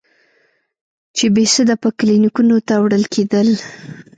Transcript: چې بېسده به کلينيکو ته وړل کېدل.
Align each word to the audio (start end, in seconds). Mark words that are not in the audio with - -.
چې 1.15 1.25
بېسده 1.35 1.75
به 1.81 1.89
کلينيکو 1.99 2.41
ته 2.67 2.75
وړل 2.83 3.03
کېدل. 3.13 3.47